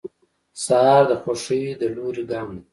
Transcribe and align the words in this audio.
سهار 0.63 1.03
د 1.11 1.13
خوښۍ 1.21 1.63
د 1.81 1.83
لوري 1.95 2.23
ګام 2.31 2.49
دی. 2.55 2.61